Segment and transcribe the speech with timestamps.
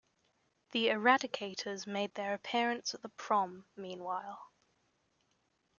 [0.71, 4.51] The Eradicators make their appearance at the prom, meanwhile.